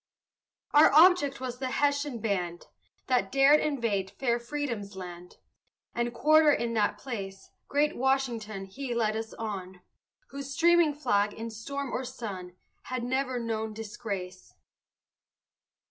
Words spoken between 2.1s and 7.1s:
band, That dared invade fair freedom's land, And quarter in that